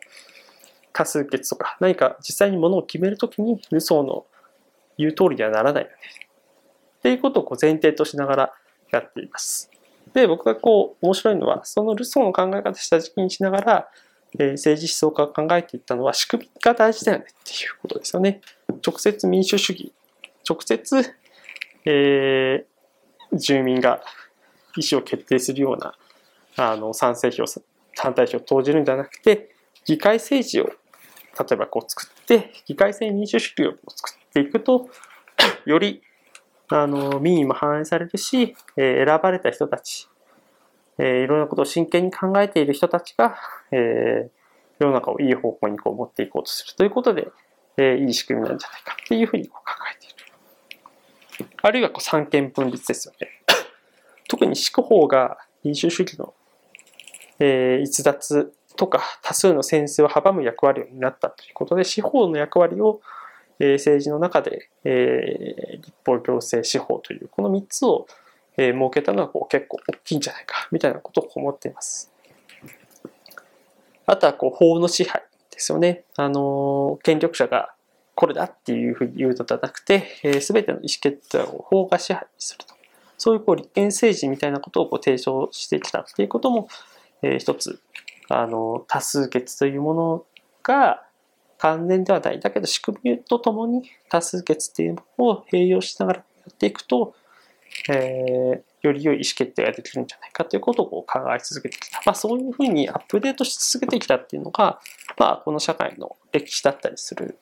[0.93, 4.25] 多数決とか何か実際にものを決めるときにルソーの
[4.97, 5.95] 言う通りではならないよね
[7.01, 8.53] っていうことをこう前提としながら
[8.91, 9.71] やっています。
[10.13, 13.87] で、僕がこう面白いのは、そのルソーの考え方下敷きにしながら、
[14.37, 18.41] えー、政治思想家が考えていったのは仕組みが大事だよねっていうことですよね。
[18.85, 19.91] 直接民主主義、
[20.47, 21.15] 直接、
[21.85, 24.01] えー、住民が
[24.77, 25.95] 意思を決定するような
[26.55, 27.45] あの賛成票、
[27.97, 29.49] 反対票を投じるんじゃなくて、
[29.85, 34.89] 議会政治を例えばこう作って、議会制民主主義を作っていくと、
[35.65, 36.01] より
[36.71, 40.07] あの、民意も反映されるし、えー、選ばれた人たち、
[40.97, 43.35] えー、いろんなことを真剣に考えている人たちが、
[43.71, 44.29] えー、
[44.79, 47.27] 世の中をいい方向にこう持っていこうとするということで、
[47.77, 51.51] えー、いい仕組みなんじゃないかっていうふうにこう考えている。
[51.61, 53.27] あるいはこう三権分立ですよね。
[54.29, 56.33] 特に司法が民主主義の、
[57.39, 63.01] えー、逸脱とか多数の先生を阻む役割を担ったということで、司法の役割を
[63.63, 68.07] え政治の中で、え立法行政司法というこの3つを、
[68.57, 72.11] え設けたのはこう結構大きいんじゃないかみたいなことを思っています。
[74.07, 76.03] あとはこう法の支配ですよね。
[76.17, 77.73] あの権力者が
[78.15, 82.73] これだっていうふうに言うのではなくて、えー、全ての意思決定を法が支配すると。
[83.17, 86.67] そういうこう立憲政治みたいなことをこう提唱してきたっていうことも、
[87.21, 87.79] えー、一つ
[88.29, 90.25] あの多数決というもの
[90.63, 91.03] が
[91.61, 92.39] 完全ではない。
[92.39, 97.13] だけど仕組みとともに多数決っていうものを併用しながらやっていくと、
[97.87, 102.01] えー、より良い意思決定ができるんじゃないかということを考え続けてきた。
[102.03, 104.79] まあそういうふうにアップデートし続けてきたっていうのが、
[105.19, 107.37] まあこの社会の歴史だったりする。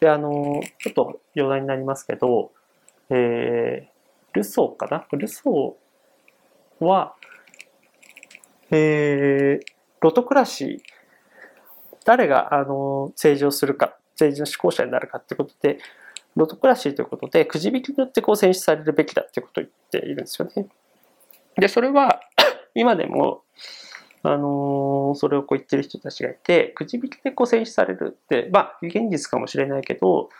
[0.00, 2.50] で、あの、ちょっと余談になりますけど、
[3.10, 5.06] えー、ルソーかな？
[5.16, 7.14] ルソーは、
[8.72, 9.66] えー、
[10.00, 10.93] ロトクラシー
[12.04, 15.78] 誰があの政治をするか、政治の施行者になるかってことで、
[16.36, 20.66] ロトクラシーということで、くじ引きによってこう選出されるべきだってことを言っているんですよね。
[21.56, 22.20] で、それは
[22.74, 23.42] 今でも、
[24.22, 30.30] あのー、それをこう言ってる人たちがいて、くじ引きでこう選出されるって、まあ、現実かもしれないけど、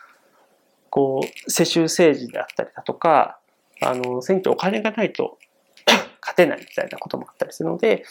[0.89, 3.39] こう、世襲政治であったりだとか、
[3.81, 5.37] あの、選挙お金がないと
[6.19, 8.03] 勝てないみたいなこともあったりするので、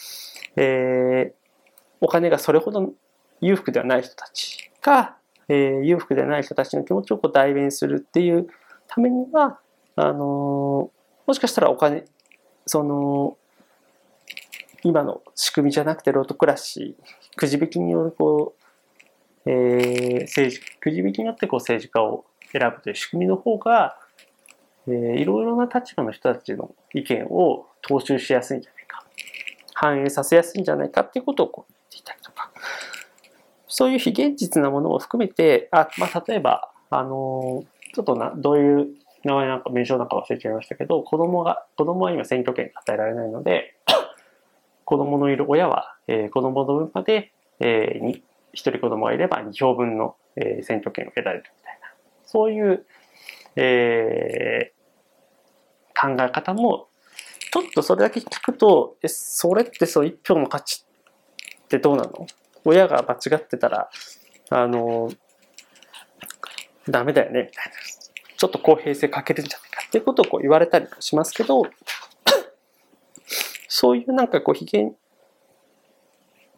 [0.56, 1.32] えー、
[2.00, 2.92] お金がそれほど
[3.40, 5.16] 裕福ではない人たちが、
[5.48, 8.46] えー、裕福ではない人たちの気持ちをこう代弁するっていう
[8.86, 9.58] ためには、
[9.96, 10.90] あのー、も
[11.32, 12.04] しかしたらお金、
[12.66, 13.36] その、
[14.82, 18.54] 今の仕組みじゃなくて lottocracy、くじ引きによるこ
[19.46, 23.96] う、えー、政治、くじ引きによってこう政治家を選ぶという仕組みの方が、
[24.86, 29.04] えー、いろいろな立場の人たちの意見を踏襲しやすいんじゃないか。
[29.74, 31.73] 反映させやすいんじゃないかっていうことをこう。
[33.76, 38.88] そういう非現実なものを含めて、あ、まあ、例えば、あのちょっとな、どういう
[39.24, 43.74] 名前なんか名称なんか忘れちゃいましたけど、子供が、子供は今選挙権が与えられないので、
[44.86, 51.92] 子供のいる親は、えー、子供の分まで、えー、一人子供がいれば2票分の、えー、選挙権を得られるみたいな、
[52.26, 52.86] そういう、
[53.56, 56.86] えー、考え方も、
[57.52, 60.84] ちょっとそれだけ聞くと、え、それってそう一票の価値
[61.64, 62.28] ってどうなの？
[62.64, 63.90] 親が間違ってたら、
[64.50, 65.10] あの、
[66.88, 67.72] ダメだよね、みたいな。
[68.36, 71.62] ちょっと公平性欠けるんじゃないかっていうことをこう言われたりしますけど、
[73.68, 74.94] そういうなんかこう非現、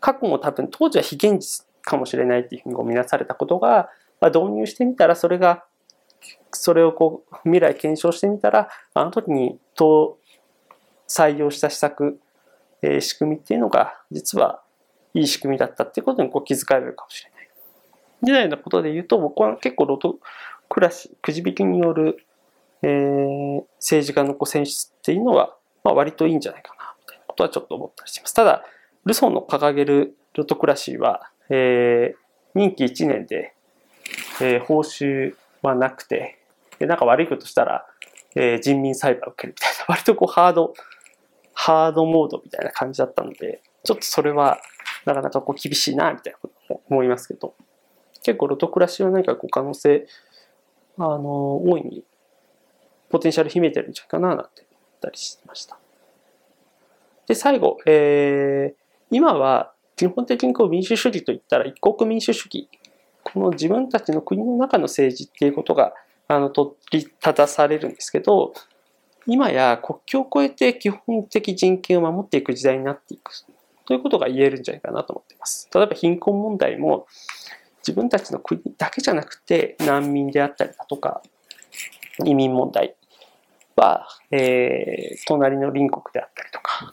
[0.01, 3.91] 過去も多分当時は非現実かもしれないっていうふうに見なされたことが、
[4.21, 5.65] まあ、導入してみたらそれが、
[6.53, 9.59] それをこう未来検証してみたら、あの時に
[11.09, 12.21] 採用した施策、
[12.83, 14.63] えー、仕組みっていうのが実は
[15.17, 17.49] いい仕組みだったっていうことにこう気づかれるかもしれない。
[18.23, 20.19] みたいなことで言うと、僕は結構ロト
[20.69, 22.19] クラシ、くじ引きによる、
[22.83, 28.35] えー、政治家のこう選出っていうのは、まあ、割といいんじゃないかな、みたいなことはちょっと思ったりします。
[28.35, 28.65] ただ、
[29.07, 32.17] ルソンの掲げるロトクラシーは、えー、
[32.55, 33.55] 任期1年で、
[34.43, 36.39] えー、報酬はなくて、
[36.79, 37.87] でなんか悪いことしたら、
[38.35, 40.75] えー、人民裁判を受けるみたいな、割とこうハード、
[41.55, 44.59] ハードモードみたいな感じだったので、ちょっとそれは
[45.07, 47.55] なかなかこう厳しいな、みたいなことも思いますけど、
[48.23, 50.07] 結構ロトクラシは何かこう可能性、
[50.99, 52.05] あの、大いに
[53.09, 55.79] ポテンシャル秘めてるんじゃないかな、なんて思ったりしました。
[57.29, 58.77] で、最後、えー、
[59.11, 62.69] 今は基本的にこう民主主義といったら一国民主主義、
[63.23, 65.93] この自分たちの国の中の政治っていうことが、
[66.29, 68.53] あの、取り立たされるんですけど、
[69.27, 73.33] 今や国境を越えて基本的人権を守っていく時代になっていく。
[73.87, 75.69] ということが言えるんじゃないかなと思っています。
[75.75, 77.07] 例えば貧困問題も
[77.79, 81.23] 自分たちの国だけじゃなくて難民であったりだとか
[82.25, 82.97] 移民問題
[83.77, 86.91] は、えー、隣の隣国であったりとか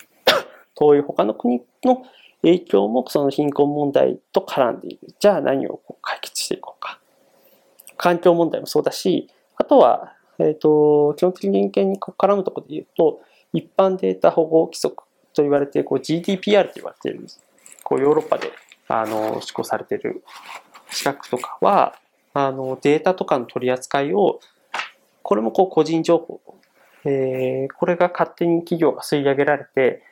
[0.75, 2.03] 遠い他の国の
[2.41, 5.15] 影響もその貧困問題と絡んでいる。
[5.19, 6.99] じゃあ何を解決していこうか。
[7.95, 13.21] 環境問題もそうだし、あとはえっ、ー、と、基本的に人権に絡むところで言うと、
[13.53, 15.02] 一般データ保護規則
[15.33, 17.27] と言われて、こう GDPR と言われている、
[17.83, 18.51] こうヨーロッパで
[18.87, 20.23] あの施行されている
[20.89, 21.95] 資格とかは、
[22.33, 24.39] あのデータとかの取り扱いを、
[25.21, 26.41] これもこう個人情報、
[27.05, 30.03] えー、これが勝手に企業が吸い上げられて、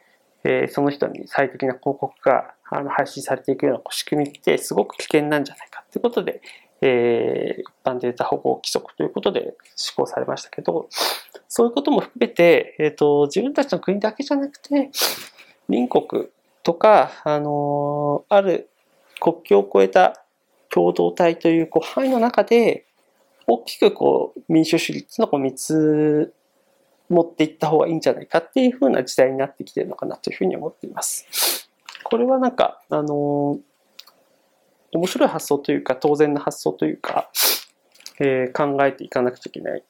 [0.43, 6.41] えー、その人に最適な広告があの配信されていくような仕組みってすごく危険なんじゃないかということで、
[6.81, 10.89] えー、一般データ保護規則ということで施行されましたけど、
[11.47, 14.89] そういうことも含めて、えっ、ー、と、自分たちの国だけじゃなくて、
[15.69, 16.29] 民国
[16.63, 18.69] とか、あのー、ある
[19.19, 20.25] 国境を越えた
[20.69, 22.87] 共同体というこう範囲の中で、
[23.45, 26.33] 大きくこう民主主義っていうのをこう見つ
[27.09, 31.69] 持っていった方がいいんじゃないかっていうふうな時代になってきてるのかなというふうに思っています。
[32.03, 33.70] これはなんか、あのー
[34.97, 37.29] 面白い発想というか、当然の発想というか、
[38.19, 39.83] えー、考えていかなくちゃいけない。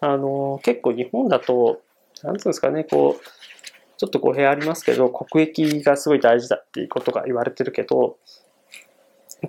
[0.00, 1.80] あの、結構日本だと、
[2.22, 3.24] なんつうんですかね、こう、
[3.96, 8.16] ちょっと語弊ありますけど、国益がすごい大事だっていうことが言われてるけど、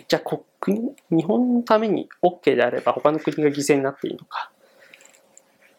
[0.07, 4.51] じゃあ国、日本のために OK であれば他の国が犠牲になっていいのか。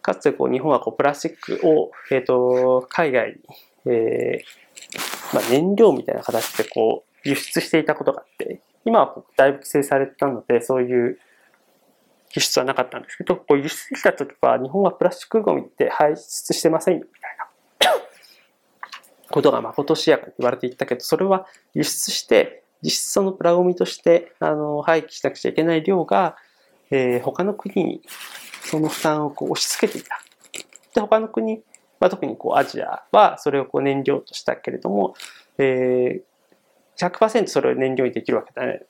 [0.03, 3.39] かつてこう日本はこうプラスチックを、えーと、海外
[3.85, 11.19] に、えーまあ、燃料みたいな形でこう輸出していたことがあって、今はだいぶ規制されてたので、そういう
[12.35, 17.47] 輸出はなかったんですけど、こう輸出した時は日本はプラスチックゴミって排出してませんよ、みたいな
[19.31, 26.37] ことがまことしやかに言われていったけど、それは輸出して、実質そのプラゴミとしてあの廃棄しなくちゃいけない量が、
[26.91, 28.03] えー、他の国に
[28.63, 30.21] その負担をこう押し付けていた。
[30.95, 31.63] で、他の国、
[31.99, 35.15] まあ、特にこうアジアはそれをこう燃料としたけれども、
[35.59, 36.23] えー、
[37.01, 38.85] 100%それを燃料にできるわけではないの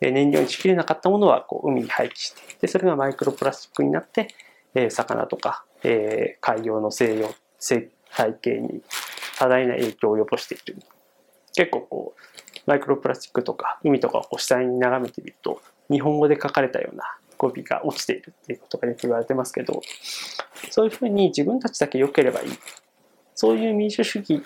[0.00, 4.28] で、燃料にしきれなかったものはこう海に廃棄して、でそれがマイクロプラスチックになって、
[4.74, 8.82] え魚とか、え海洋の生養、生態系に
[9.38, 10.76] 多大な影響を及ぼしている。
[11.54, 12.20] 結構こう、
[12.66, 15.60] マイクロプラスチックとか海とかをこう下に眺めてみると
[15.90, 17.02] 日本語で書かれたような
[17.36, 19.80] 語尾が落ちているっていうことがよく言われてますけど
[20.70, 22.48] そういうふうに自分たちだけ良ければいい
[23.34, 24.42] そういう民主主義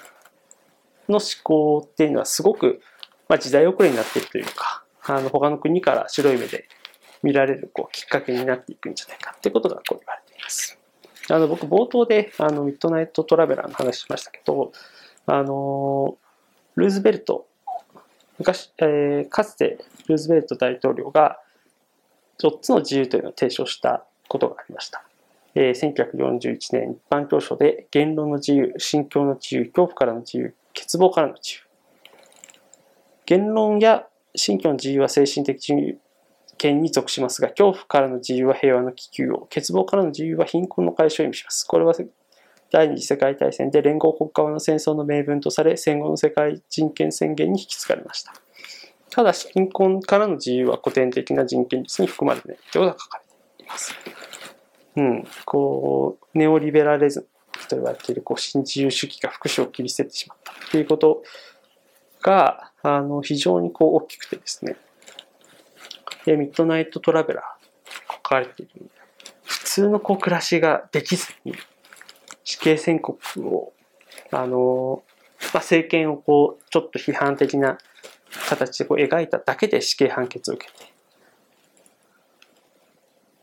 [1.09, 2.81] の思考っていうのはすごく、
[3.29, 6.69] まあ、時代遅れになっているというかあの他の国から白い目で
[7.23, 10.79] 見られるこうきっかけになっていくんじゃないかってことがこう言われています。
[11.31, 14.73] あの僕冒頭であのミッドナイトトラベラーの話しましたけど
[15.27, 16.19] あの
[16.77, 17.47] ルーズベルト
[18.39, 21.39] 昔、えー、かつてルーズベルト大統領が
[22.43, 25.03] 4つの自由というのを提唱したことがありました。
[25.55, 31.65] えー、1941年一般教書で言論の自由、信教の自由、恐怖からの自由、欠乏からの自由。
[33.27, 34.07] 言論や
[34.37, 35.99] 信教の自由は精神的自由
[36.59, 41.65] 権に属しますが、恐怖からの自由は平和の気球を、欠乏からの自由は貧困の解消を意味します。
[41.67, 41.95] これは
[42.71, 48.35] 第二次世界大戦で連合国家の戦争の名分とされ、戦後の世界人権宣言に引き継がれました。
[49.11, 53.25] ただし、貧困からの自由は古典的な人権率に含まれないということが書かれ
[53.59, 53.95] ています。
[54.97, 57.27] うん、こう、ネオリベラリズム
[57.69, 61.23] と言われているこう新自由主義が福祉を切り捨ててしまったということ
[62.23, 64.77] が、あの、非常にこう大きくてですね、
[66.25, 68.91] で、ミッドナイトトラベラー書かれている
[69.45, 71.55] 普通のこう暮らしができずに
[72.45, 73.73] 死刑宣告を、
[74.31, 75.03] あの、
[75.53, 77.79] まあ、政権をこう、ちょっと批判的な
[78.49, 80.93] 形でこう描いただけで死刑判決を受けて、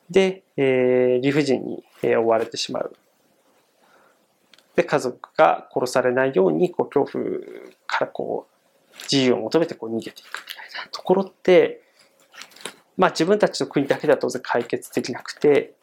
[0.09, 2.93] で、えー、理不尽に、えー、追われてしまう。
[4.82, 7.39] で、家族が殺されないように、こう、恐怖
[7.86, 8.51] からこう、
[9.11, 10.21] 自由を求めてこう逃げていくみ
[10.71, 11.82] たいなところって、
[12.97, 15.73] まあ自分たちの国だけでは当然解決できなくて、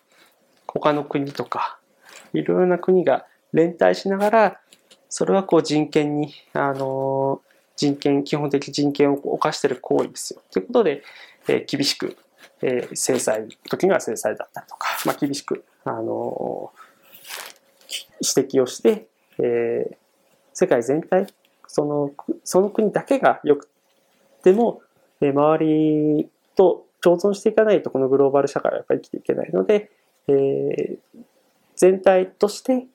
[0.66, 1.78] 他の国とか、
[2.32, 4.60] いろいろな国が連帯しながら、
[5.08, 7.40] それはこう人権に、あの、
[7.76, 10.42] 人権、基本的人権を犯している行為ですよ。
[10.50, 11.02] ということで、
[11.48, 12.16] えー、厳しく、
[12.60, 16.72] えー、制裁、時には制裁だったりとか、まあ厳しく、あの
[18.20, 19.08] 指摘をして、
[19.38, 19.96] えー、
[20.52, 21.26] 世界全体、
[21.66, 22.12] その、
[22.44, 23.68] その国だけが良く
[24.42, 24.82] ても、
[25.20, 29.90] えー、周りと共存していかないとこのグローバル社会はやっぱり生きていけないので、
[30.26, 30.98] えー、
[31.76, 32.86] 全体として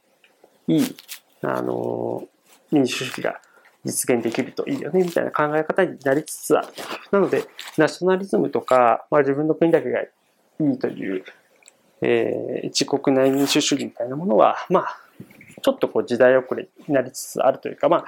[0.67, 0.95] いい、
[1.41, 2.27] あの、
[2.71, 3.39] 民主主義が
[3.85, 6.67] 実現できるといいよね、みたいな考え方になりつつある。
[7.11, 7.45] なので、
[7.77, 10.09] ナショナリズムとか、まあ、自分の国だけがい
[10.59, 11.23] いという、
[12.01, 15.02] えー、自国内民主主義みたいなものは、まあ、
[15.63, 18.05] ちょっとこう時代遅れになりつつあるというか、まあ、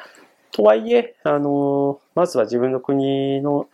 [0.52, 3.68] とはいえ、あの、まずは自分の国の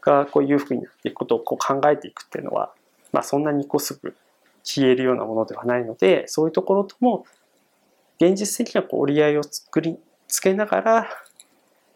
[0.00, 2.72] がこう裕福になっていくことをこう考えていくっていうのは、
[3.12, 4.16] まあ、そんなにこうすぐ
[4.62, 7.26] 消えるようなものではないのでそういうところとも
[8.20, 9.98] 現実的なこう折り合いを作り
[10.28, 11.08] つけながら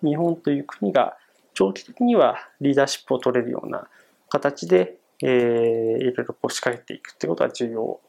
[0.03, 1.17] 日本という国が
[1.55, 3.87] 長期的にはリーダーシップを取れるような
[4.29, 8.01] 形で、えー、いろいろこう仕掛けていくってことが重要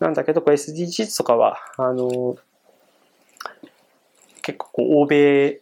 [0.00, 2.36] なんだけどこう SDGs とかはあの
[4.42, 5.58] 結構こう欧米っ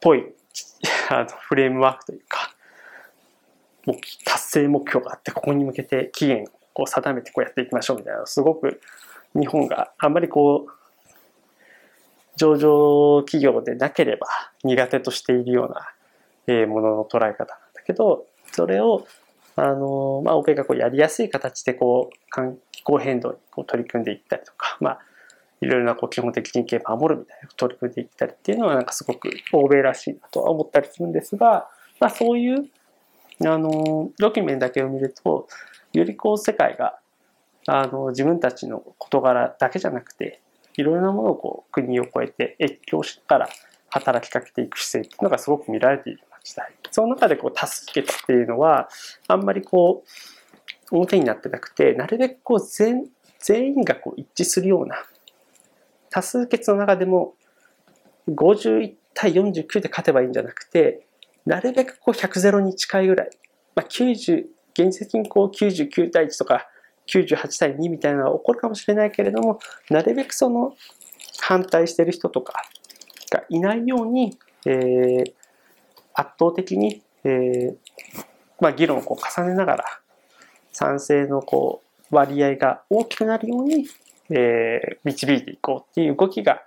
[0.00, 0.26] ぽい
[1.10, 2.54] あのフレームワークというか
[4.24, 8.80] 達成目標があってここに向けて期限を定めてこうやっていきましょうみたいなすごく
[9.34, 10.78] 日本があんまりこう
[12.36, 14.26] 上場企業でなければ
[14.62, 19.06] 苦手としているようなものの捉え方なんだけどそれを
[19.60, 24.98] あのまあ欧米がこうやりやすい形でこう気候変動にこう取り組んでいったりとかまあ
[25.60, 32.68] いろいろなこう基本的人権を守るみたいな取り組んでいったりっていうのはなんかすごく欧米らしいなとは思ったりするんですが、まあそういう
[33.44, 35.48] あのドキュメンだけを見ると
[35.92, 37.00] よりこう世界が
[37.66, 40.40] あの自分たちの事柄だけじゃなくて
[40.76, 43.48] いろいろなものをこう国を越えて越境しながら
[43.90, 48.88] 働きかけていく姿勢っていうのがすごく見られている時代その中でこう多数決っていうのは
[49.26, 50.04] あんまりこ
[50.90, 53.04] う表になってなくてなるべくこう全
[53.38, 54.96] 全員がこう一致するような
[56.10, 57.34] 多数決の中でも
[58.28, 61.06] 51対49で勝てばいいんじゃなくて
[61.44, 63.30] なるべくこう100ゼロに近いぐらい、
[63.74, 66.68] まあ、90現実的にこう99対1とか
[67.08, 70.74] 98対2みたいなのが起こるかもしれないけれどもなるべくその
[71.40, 72.62] 反対してる人とか
[73.30, 75.32] がいないように、えー、
[76.18, 77.76] 圧倒的に、えー
[78.60, 79.84] まあ、議論をこう重ねながら
[80.72, 83.86] 賛成のこう割合が大きくなるように、
[84.30, 86.62] えー、導いていこうっていう動きが、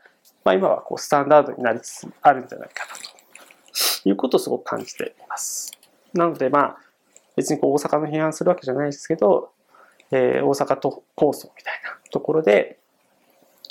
[0.45, 5.71] まあ、今はこうスタンダードになりつつあるんじゃないかなということをすごく感じています。
[6.13, 6.77] なのでまあ
[7.35, 9.51] 別にこう大阪の批判するわけじゃないですけど、
[10.11, 12.79] えー、大阪都構想みたいなところで、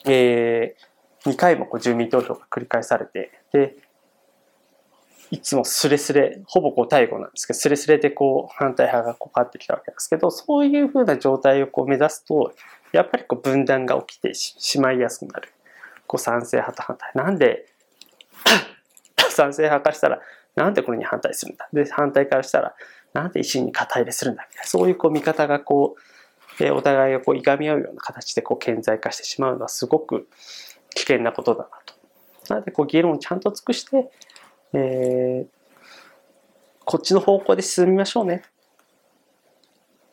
[0.05, 3.77] えー、2回もこう住民投票が繰り返されてで
[5.31, 12.53] いつもスレスレ、ほぼこう対語なんですけど、スレスレでこう反対派がこう変わってきたわけですけど、そういうふうな状態をこう目指すと、
[12.93, 15.49] やっぱりこう分断が起きてしまいやすくなる。
[16.09, 17.13] こう賛成派と反対。
[17.15, 17.67] なんで
[19.31, 20.21] 賛成派からしたら、
[20.57, 21.69] なんでこれに反対するんだ。
[21.73, 22.75] で、反対からしたら、
[23.13, 24.69] なんで維新に肩入れするんだみたいな。
[24.69, 25.97] そういうこう見方がこ
[26.59, 30.29] う、えお互いがこういがみ合うような形でこう顕在化してしまうのはすごく
[30.95, 31.95] 危険なことだなと。
[32.55, 34.11] なのでこう議論をちゃんと尽くして、
[34.73, 35.47] えー、
[36.85, 38.43] こっちの方向で進みましょうね。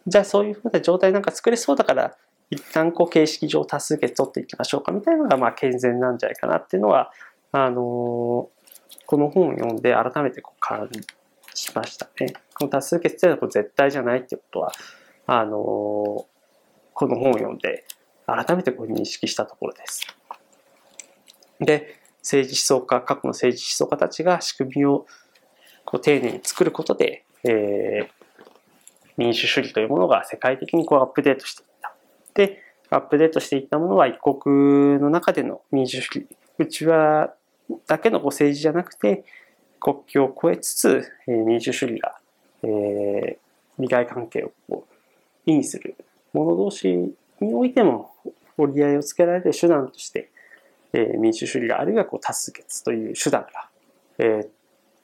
[0.05, 2.15] じゃあそういうふうな状態なんか作れそうだから、
[2.49, 7.11] 一旦こう形式上多数決取っていきましょうかみたいなのがまあ健全なんじゃないかなっていうのは、
[7.51, 8.49] あのー、こ
[9.17, 10.89] の本を読んで改めてこう感
[11.53, 12.33] じましたね。
[12.53, 14.71] この多数決っていうのは絶対じゃないってことは、
[15.25, 16.27] あのー、こ
[17.01, 17.85] の本を読んで
[18.25, 20.07] 改めてこう認識したところです。
[21.59, 25.05] で、政治思想家、過去の政治思想家たちが仕組みを
[25.85, 28.07] こう丁寧に作ることで、えー、
[29.15, 31.95] 民主主義というものが世界的にこうアップデートしていった。
[32.33, 37.33] で、アップデートしていったものは一国の中での民主主義、うちは
[37.87, 39.23] だけのこう政治じゃなくて、
[39.79, 42.19] 国境を越えつつ、えー、民主主義が、
[42.63, 43.37] えー、
[43.79, 45.95] 利害関係をこう意味する
[46.33, 47.15] 者同士に
[47.53, 48.11] おいても
[48.57, 50.29] 折り合いをつけられる手段として、
[50.93, 53.69] えー、民主主義があるいはこう多数決という手段が、
[54.19, 54.47] えー、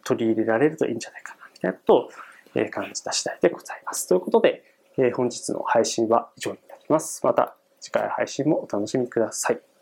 [0.03, 2.09] 取り入れられるといいんじゃないかな、みたいなことを、
[2.55, 4.07] え、感じた次第でございます。
[4.07, 4.63] ということで、
[4.97, 7.25] えー、本日の配信は以上になります。
[7.25, 9.72] また次回配信もお楽しみください。